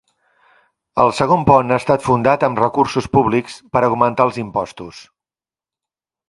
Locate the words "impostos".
4.45-5.05